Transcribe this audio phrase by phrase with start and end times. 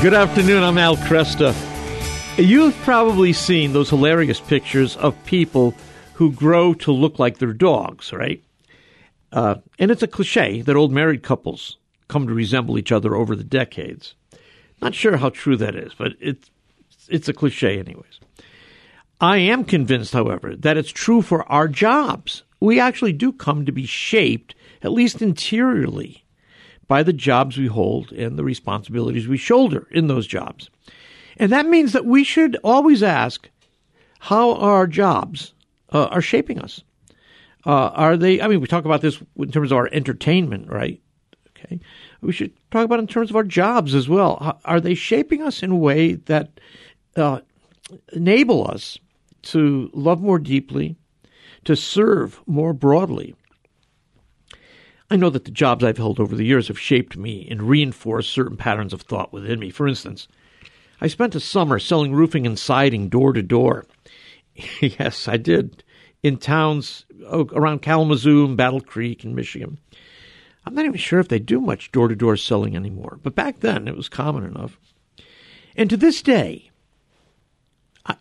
[0.00, 0.62] Good afternoon.
[0.62, 1.52] I'm Al Kresta.
[2.38, 5.74] You've probably seen those hilarious pictures of people
[6.14, 8.40] who grow to look like their dogs, right?
[9.32, 13.34] Uh, and it's a cliche that old married couples come to resemble each other over
[13.34, 14.14] the decades.
[14.80, 16.48] Not sure how true that is, but it's
[17.08, 18.20] it's a cliche, anyways.
[19.20, 22.44] I am convinced, however, that it's true for our jobs.
[22.60, 26.22] We actually do come to be shaped, at least interiorly,
[26.88, 30.70] by the jobs we hold and the responsibilities we shoulder in those jobs.
[31.36, 33.48] And that means that we should always ask
[34.20, 35.54] how our jobs
[35.92, 36.82] uh, are shaping us.
[37.64, 41.00] Uh, are they, I mean, we talk about this in terms of our entertainment, right?
[41.50, 41.78] Okay.
[42.22, 44.58] We should talk about in terms of our jobs as well.
[44.64, 46.58] Are they shaping us in a way that
[47.16, 47.40] uh,
[48.12, 48.98] enable us
[49.42, 50.96] to love more deeply,
[51.64, 53.34] to serve more broadly,
[55.10, 58.30] I know that the jobs I've held over the years have shaped me and reinforced
[58.30, 59.70] certain patterns of thought within me.
[59.70, 60.28] For instance,
[61.00, 63.86] I spent a summer selling roofing and siding door to door.
[64.80, 65.82] yes, I did.
[66.22, 69.78] In towns oh, around Kalamazoo and Battle Creek in Michigan.
[70.66, 73.60] I'm not even sure if they do much door to door selling anymore, but back
[73.60, 74.78] then it was common enough.
[75.76, 76.70] And to this day,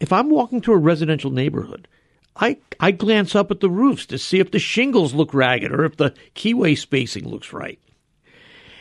[0.00, 1.86] if I'm walking through a residential neighborhood
[2.36, 5.84] I, I glance up at the roofs to see if the shingles look ragged or
[5.84, 7.78] if the keyway spacing looks right.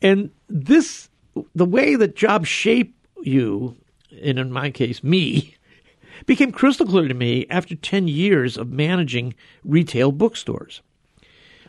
[0.00, 1.08] And this,
[1.54, 3.76] the way that jobs shape you,
[4.22, 5.56] and in my case, me,
[6.26, 9.34] became crystal clear to me after 10 years of managing
[9.64, 10.80] retail bookstores.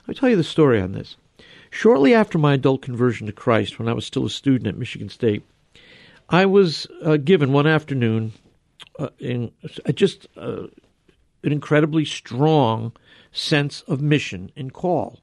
[0.07, 1.15] I'll tell you the story on this.
[1.69, 5.09] Shortly after my adult conversion to Christ, when I was still a student at Michigan
[5.09, 5.43] State,
[6.29, 8.33] I was uh, given one afternoon
[8.99, 9.51] uh, in
[9.85, 10.67] uh, just uh,
[11.43, 12.93] an incredibly strong
[13.31, 15.19] sense of mission and call.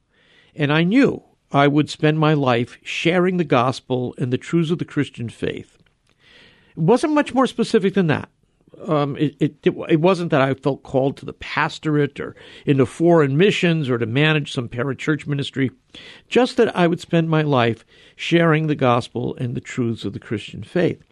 [0.55, 4.79] And I knew I would spend my life sharing the gospel and the truths of
[4.79, 5.79] the Christian faith.
[6.77, 8.29] It wasn't much more specific than that.
[8.87, 13.37] Um, it, it, it, wasn't that I felt called to the pastorate or into foreign
[13.37, 15.71] missions or to manage some parachurch ministry,
[16.29, 17.85] just that I would spend my life
[18.17, 21.03] sharing the gospel and the truths of the Christian faith.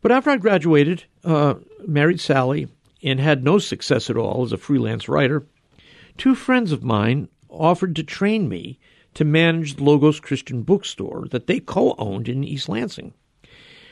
[0.00, 1.54] But after I graduated, uh,
[1.84, 2.68] married Sally,
[3.06, 5.46] and had no success at all as a freelance writer,
[6.18, 8.78] two friends of mine offered to train me
[9.14, 13.14] to manage the Logos Christian bookstore that they co owned in East Lansing.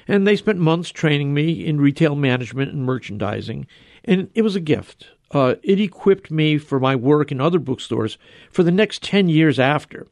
[0.07, 3.67] And they spent months training me in retail management and merchandising,
[4.05, 5.07] and it was a gift.
[5.31, 8.19] Uh, it equipped me for my work in other bookstores
[8.51, 10.07] for the next 10 years after.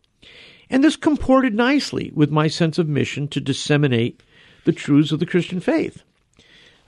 [0.71, 4.23] And this comported nicely with my sense of mission to disseminate
[4.65, 6.03] the truths of the Christian faith.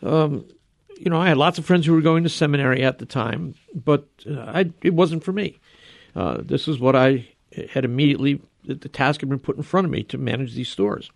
[0.03, 0.47] Um,
[0.99, 3.55] you know, I had lots of friends who were going to seminary at the time,
[3.75, 5.59] but uh, I, it wasn't for me.
[6.15, 7.29] Uh, this is what I
[7.71, 11.11] had immediately, the task had been put in front of me to manage these stores.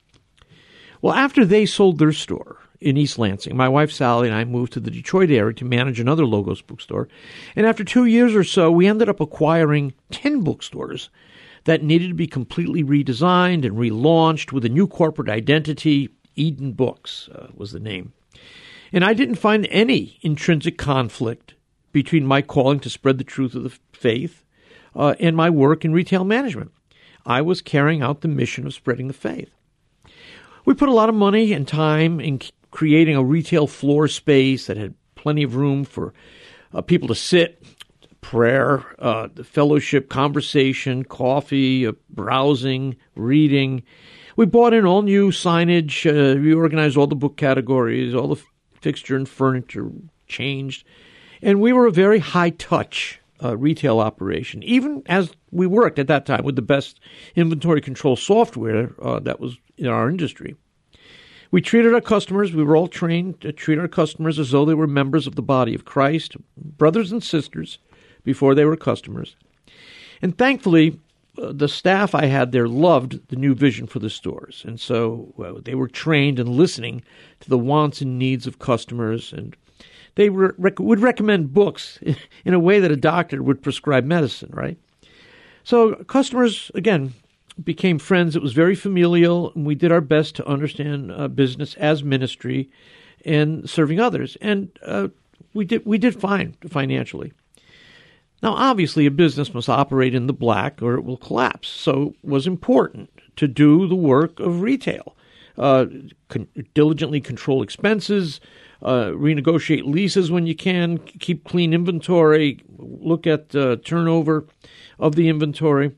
[1.01, 4.73] Well, after they sold their store in East Lansing, my wife Sally and I moved
[4.73, 7.09] to the Detroit area to manage another Logos bookstore.
[7.55, 11.11] And after two years or so, we ended up acquiring 10 bookstores
[11.65, 16.09] that needed to be completely redesigned and relaunched with a new corporate identity.
[16.35, 18.13] Eden Books uh, was the name.
[18.93, 21.55] And I didn't find any intrinsic conflict
[21.93, 24.45] between my calling to spread the truth of the faith
[24.95, 26.73] uh, and my work in retail management.
[27.27, 29.51] I was carrying out the mission of spreading the faith.
[30.65, 32.41] We put a lot of money and time in
[32.71, 36.15] creating a retail floor space that had plenty of room for
[36.73, 37.63] uh, people to sit,
[38.21, 43.83] prayer, uh, fellowship, conversation, coffee, uh, browsing, reading.
[44.37, 48.43] We bought in all new signage, uh, reorganized all the book categories, all the
[48.81, 49.91] fixture and furniture
[50.27, 50.85] changed.
[51.43, 56.09] And we were a very high touch uh, retail operation, even as we worked at
[56.09, 57.01] that time with the best
[57.37, 60.57] inventory control software uh, that was in our industry.
[61.51, 64.75] We treated our customers, we were all trained to treat our customers as though they
[64.75, 67.79] were members of the body of Christ, brothers and sisters,
[68.23, 69.35] before they were customers.
[70.21, 71.01] And thankfully,
[71.39, 75.61] the staff I had there loved the new vision for the stores, and so well,
[75.63, 77.03] they were trained in listening
[77.41, 79.57] to the wants and needs of customers, and
[80.15, 81.99] they re- rec- would recommend books
[82.45, 84.51] in a way that a doctor would prescribe medicine.
[84.53, 84.79] Right.
[85.65, 87.15] So customers again
[87.63, 88.37] became friends.
[88.37, 92.71] It was very familial, and we did our best to understand uh, business as ministry
[93.25, 95.09] and serving others, and uh,
[95.55, 97.33] we did we did fine financially.
[98.43, 101.69] Now, obviously, a business must operate in the black or it will collapse.
[101.69, 105.17] So, it was important to do the work of retail,
[105.57, 105.87] uh,
[106.29, 108.41] con- diligently control expenses,
[108.83, 114.47] uh, renegotiate leases when you can, keep clean inventory, look at uh, turnover
[114.99, 115.93] of the inventory.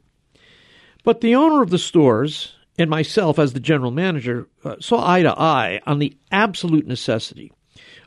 [1.05, 5.23] But the owner of the stores and myself, as the general manager, uh, saw eye
[5.23, 7.53] to eye on the absolute necessity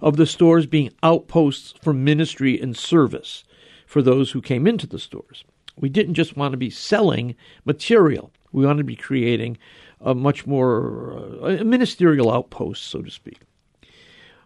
[0.02, 3.44] of the stores being outposts for ministry and service
[3.94, 5.44] for those who came into the stores.
[5.80, 9.60] We didn't just want to be selling material, we wanted to be creating
[10.02, 11.14] a much more
[11.44, 13.42] uh, a ministerial outpost, so to speak.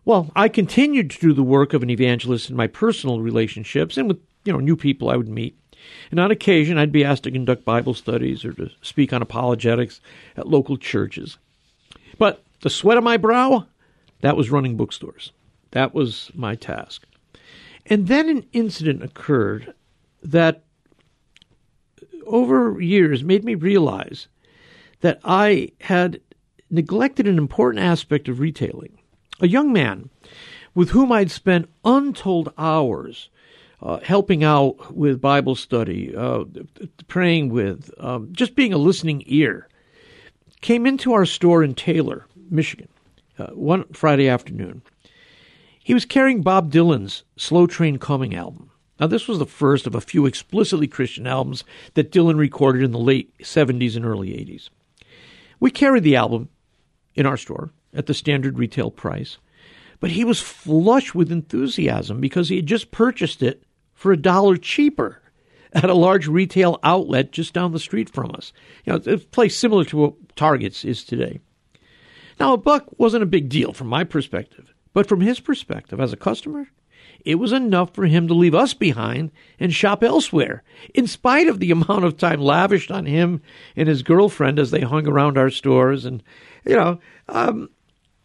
[0.03, 4.09] Well, I continued to do the work of an evangelist in my personal relationships and
[4.09, 5.57] with you know new people I would meet.
[6.11, 10.01] And on occasion, I'd be asked to conduct Bible studies or to speak on apologetics
[10.35, 11.38] at local churches.
[12.17, 13.65] But the sweat of my brow,
[14.19, 15.31] that was running bookstores.
[15.71, 17.06] That was my task.
[17.89, 19.74] And then an incident occurred
[20.22, 20.63] that
[22.25, 24.28] over years made me realize
[25.01, 26.19] that I had
[26.69, 29.00] neglected an important aspect of retailing.
[29.39, 30.10] A young man
[30.75, 33.30] with whom I'd spent untold hours
[33.81, 36.45] uh, helping out with Bible study, uh,
[37.07, 39.68] praying with, um, just being a listening ear,
[40.62, 42.89] came into our store in Taylor, Michigan,
[43.38, 44.81] uh, one Friday afternoon.
[45.88, 48.72] He was carrying Bob Dylan's Slow Train Coming album.
[49.00, 51.63] Now, this was the first of a few explicitly Christian albums
[51.94, 54.68] that Dylan recorded in the late 70s and early 80s.
[55.62, 56.50] We carried the album
[57.16, 59.38] in our store at the standard retail price,
[60.01, 63.63] but he was flush with enthusiasm because he had just purchased it
[63.94, 65.22] for a dollar cheaper
[65.72, 68.51] at a large retail outlet just down the street from us.
[68.84, 71.39] You know, a place similar to what Target's is today.
[72.42, 76.11] Now, a buck wasn't a big deal from my perspective, but from his perspective as
[76.11, 76.69] a customer,
[77.23, 79.29] it was enough for him to leave us behind
[79.59, 83.44] and shop elsewhere, in spite of the amount of time lavished on him
[83.75, 86.03] and his girlfriend as they hung around our stores.
[86.03, 86.23] And,
[86.65, 86.99] you know,
[87.29, 87.69] um,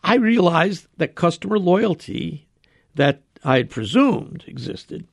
[0.02, 2.48] I realized that customer loyalty
[2.94, 5.06] that I had presumed existed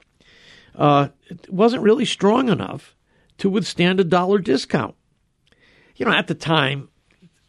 [0.75, 1.09] uh,
[1.49, 2.95] wasn't really strong enough
[3.39, 4.95] to withstand a dollar discount.
[5.97, 6.87] You know, at the time,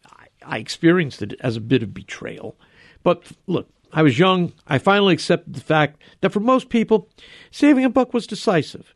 [0.04, 2.58] I, I experienced it as a bit of betrayal.
[3.04, 4.52] But look, I was young.
[4.66, 7.08] I finally accepted the fact that for most people,
[7.50, 8.94] saving a buck was decisive.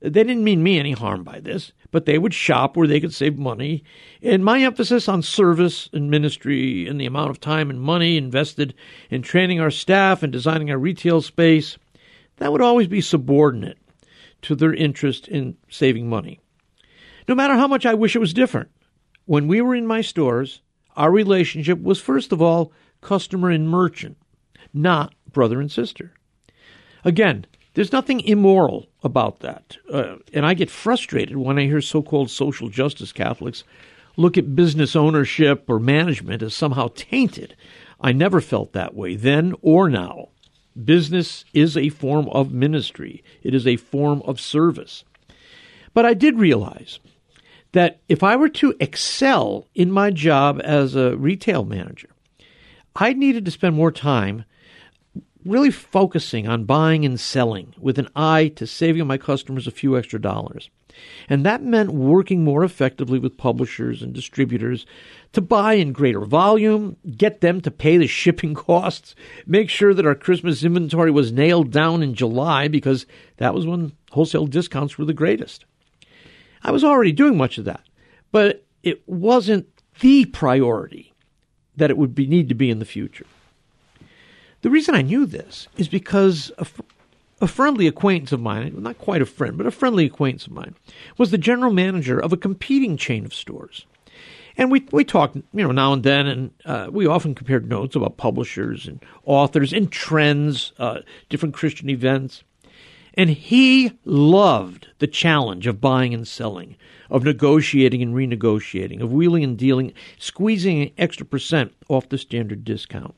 [0.00, 3.14] They didn't mean me any harm by this, but they would shop where they could
[3.14, 3.84] save money.
[4.20, 8.74] And my emphasis on service and ministry and the amount of time and money invested
[9.10, 11.78] in training our staff and designing our retail space,
[12.38, 13.78] that would always be subordinate
[14.42, 16.40] to their interest in saving money.
[17.28, 18.70] No matter how much I wish it was different,
[19.26, 20.62] when we were in my stores,
[20.96, 22.72] our relationship was first of all
[23.02, 24.16] customer and merchant,
[24.72, 26.14] not brother and sister.
[27.04, 27.44] Again,
[27.74, 29.76] there's nothing immoral about that.
[29.92, 33.64] Uh, and I get frustrated when I hear so called social justice Catholics
[34.16, 37.56] look at business ownership or management as somehow tainted.
[38.00, 40.28] I never felt that way then or now.
[40.82, 45.04] Business is a form of ministry, it is a form of service.
[45.94, 46.98] But I did realize
[47.72, 52.08] that if I were to excel in my job as a retail manager,
[52.96, 54.44] I needed to spend more time
[55.44, 59.96] really focusing on buying and selling with an eye to saving my customers a few
[59.96, 60.70] extra dollars.
[61.28, 64.86] And that meant working more effectively with publishers and distributors
[65.32, 69.14] to buy in greater volume, get them to pay the shipping costs,
[69.46, 73.06] make sure that our Christmas inventory was nailed down in July because
[73.38, 75.64] that was when wholesale discounts were the greatest.
[76.62, 77.82] I was already doing much of that,
[78.30, 79.66] but it wasn't
[80.00, 81.11] the priority
[81.76, 83.26] that it would be, need to be in the future.
[84.62, 86.66] The reason I knew this is because a,
[87.40, 90.74] a friendly acquaintance of mine, not quite a friend, but a friendly acquaintance of mine,
[91.18, 93.86] was the general manager of a competing chain of stores.
[94.56, 97.96] And we, we talked, you know, now and then, and uh, we often compared notes
[97.96, 102.44] about publishers and authors and trends, uh, different Christian events.
[103.14, 106.76] And he loved the challenge of buying and selling,
[107.10, 112.64] of negotiating and renegotiating, of wheeling and dealing, squeezing an extra percent off the standard
[112.64, 113.14] discount.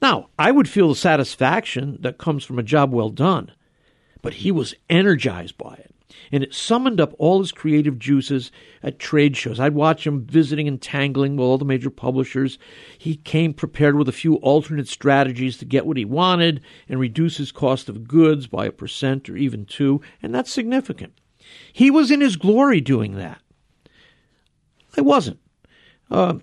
[0.00, 3.52] Now, I would feel the satisfaction that comes from a job well done,
[4.20, 5.91] but he was energized by it
[6.30, 8.50] and it summoned up all his creative juices
[8.82, 9.60] at trade shows.
[9.60, 12.58] I'd watch him visiting and tangling with all the major publishers.
[12.98, 17.36] He came prepared with a few alternate strategies to get what he wanted and reduce
[17.36, 21.12] his cost of goods by a percent or even two, and that's significant.
[21.72, 23.40] He was in his glory doing that.
[24.96, 25.40] I wasn't.
[26.10, 26.34] Uh,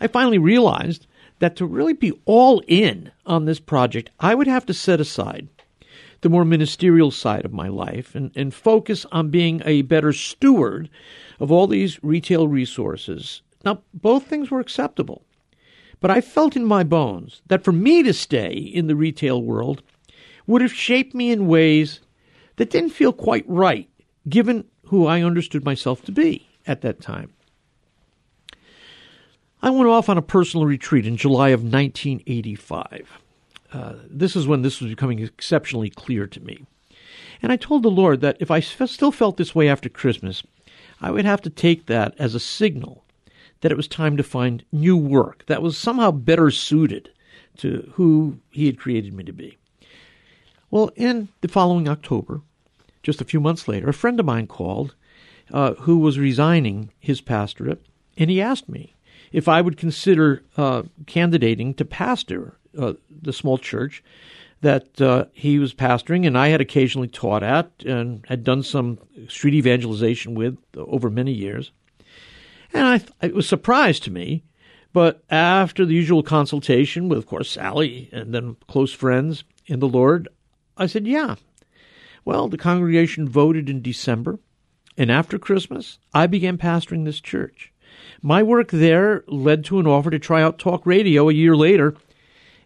[0.00, 1.06] I finally realized
[1.38, 5.48] that to really be all in on this project, I would have to set aside
[6.24, 10.88] the more ministerial side of my life and, and focus on being a better steward
[11.38, 13.42] of all these retail resources.
[13.62, 15.26] Now, both things were acceptable,
[16.00, 19.82] but I felt in my bones that for me to stay in the retail world
[20.46, 22.00] would have shaped me in ways
[22.56, 23.90] that didn't feel quite right,
[24.26, 27.34] given who I understood myself to be at that time.
[29.60, 33.20] I went off on a personal retreat in July of 1985.
[33.72, 36.66] Uh, this is when this was becoming exceptionally clear to me.
[37.42, 40.42] And I told the Lord that if I still felt this way after Christmas,
[41.00, 43.04] I would have to take that as a signal
[43.60, 47.10] that it was time to find new work that was somehow better suited
[47.58, 49.58] to who He had created me to be.
[50.70, 52.42] Well, in the following October,
[53.02, 54.94] just a few months later, a friend of mine called
[55.52, 57.84] uh, who was resigning his pastorate,
[58.16, 58.94] and he asked me
[59.34, 64.00] if I would consider uh, candidating to pastor uh, the small church
[64.60, 69.00] that uh, he was pastoring, and I had occasionally taught at and had done some
[69.28, 71.72] street evangelization with over many years.
[72.72, 74.44] And I, it was a surprise to me,
[74.92, 79.88] but after the usual consultation with, of course, Sally and then close friends in the
[79.88, 80.28] Lord,
[80.76, 81.34] I said, yeah.
[82.24, 84.38] Well, the congregation voted in December,
[84.96, 87.72] and after Christmas, I began pastoring this church.
[88.22, 91.94] My work there led to an offer to try out talk radio a year later,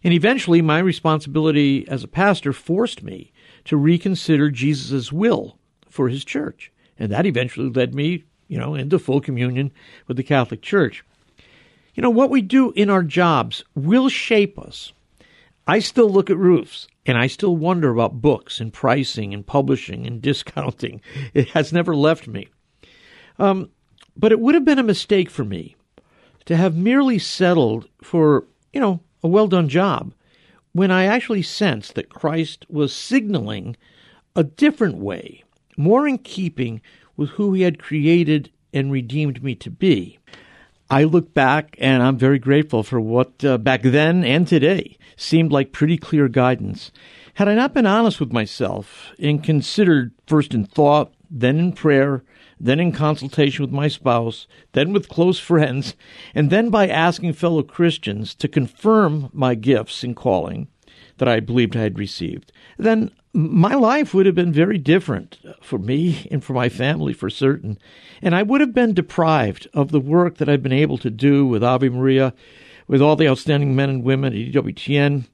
[0.03, 3.31] and eventually my responsibility as a pastor forced me
[3.65, 5.57] to reconsider Jesus' will
[5.89, 6.71] for his church.
[6.97, 9.71] And that eventually led me, you know, into full communion
[10.07, 11.03] with the Catholic Church.
[11.93, 14.93] You know, what we do in our jobs will shape us.
[15.67, 20.07] I still look at roofs and I still wonder about books and pricing and publishing
[20.07, 21.01] and discounting.
[21.33, 22.47] It has never left me.
[23.37, 23.69] Um,
[24.19, 25.77] but it would have been a mistake for me
[26.45, 30.13] to have merely settled for, you know, a well done job
[30.73, 33.77] when I actually sensed that Christ was signaling
[34.35, 35.43] a different way,
[35.77, 36.81] more in keeping
[37.15, 40.19] with who he had created and redeemed me to be.
[40.89, 45.51] I look back and I'm very grateful for what uh, back then and today seemed
[45.51, 46.91] like pretty clear guidance.
[47.35, 52.23] Had I not been honest with myself and considered first in thought, then in prayer,
[52.59, 55.95] then in consultation with my spouse, then with close friends,
[56.35, 60.67] and then by asking fellow Christians to confirm my gifts and calling
[61.17, 65.77] that I believed I had received, then my life would have been very different for
[65.77, 67.77] me and for my family for certain.
[68.21, 71.45] And I would have been deprived of the work that I've been able to do
[71.45, 72.33] with Ave Maria,
[72.87, 75.25] with all the outstanding men and women at EWTN,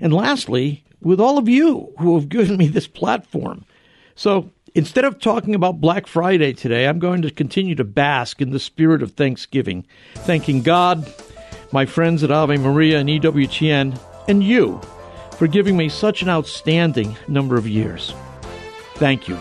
[0.00, 3.66] and lastly, with all of you who have given me this platform.
[4.14, 8.50] So Instead of talking about Black Friday today, I'm going to continue to bask in
[8.50, 11.12] the spirit of Thanksgiving, thanking God,
[11.72, 14.80] my friends at Ave Maria and EWTN, and you
[15.36, 18.14] for giving me such an outstanding number of years.
[18.94, 19.38] Thank you.